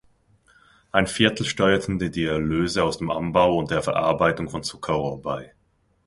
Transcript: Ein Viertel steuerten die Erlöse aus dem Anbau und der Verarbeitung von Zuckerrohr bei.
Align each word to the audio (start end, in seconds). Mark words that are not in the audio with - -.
Ein 0.91 1.05
Viertel 1.05 1.45
steuerten 1.45 1.99
die 1.99 2.23
Erlöse 2.25 2.83
aus 2.83 2.97
dem 2.97 3.11
Anbau 3.11 3.55
und 3.59 3.69
der 3.69 3.83
Verarbeitung 3.83 4.49
von 4.49 4.63
Zuckerrohr 4.63 5.21
bei. 5.21 5.53